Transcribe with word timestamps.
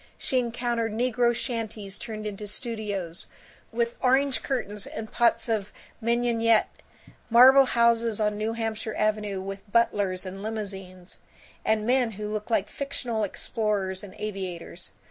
She 0.17 0.39
encountered 0.39 0.93
negro 0.93 1.31
shanties 1.35 1.99
turned 1.99 2.25
into 2.25 2.47
studios, 2.47 3.27
with 3.71 3.93
orange 4.01 4.41
curtains 4.41 4.87
and 4.87 5.11
pots 5.11 5.47
of 5.47 5.71
mignonette; 6.01 6.81
marble 7.29 7.65
houses 7.65 8.19
on 8.19 8.35
New 8.35 8.53
Hampshire 8.53 8.95
Avenue, 8.97 9.39
with 9.39 9.71
butlers 9.71 10.25
and 10.25 10.41
limousines; 10.41 11.19
and 11.63 11.85
men 11.85 12.13
who 12.13 12.33
looked 12.33 12.49
like 12.49 12.67
fictional 12.67 13.21
explorers 13.23 14.03
and 14.03 14.15
aviators. 14.17 14.89